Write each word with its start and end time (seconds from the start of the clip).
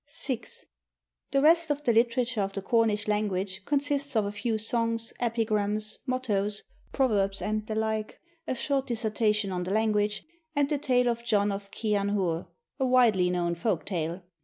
6. 0.07 0.65
The 1.29 1.43
rest 1.43 1.69
of 1.69 1.83
the 1.83 1.93
literature 1.93 2.41
of 2.41 2.53
the 2.53 2.61
Cornish 2.63 3.07
language 3.07 3.63
consists 3.65 4.15
of 4.15 4.25
a 4.25 4.31
few 4.31 4.57
songs, 4.57 5.13
epigrams, 5.19 5.99
mottoes, 6.07 6.63
proverbs, 6.91 7.39
and 7.39 7.67
the 7.67 7.75
like, 7.75 8.19
a 8.47 8.55
short 8.55 8.87
dissertation 8.87 9.51
on 9.51 9.61
the 9.63 9.69
language, 9.69 10.23
and 10.55 10.67
the 10.69 10.79
tale 10.79 11.07
of 11.07 11.23
'John 11.23 11.51
of 11.51 11.69
Chy 11.69 11.93
an 11.93 12.09
Hur,' 12.09 12.47
a 12.79 12.85
widely 12.87 13.29
known 13.29 13.53
folk 13.53 13.85
tale. 13.85 14.23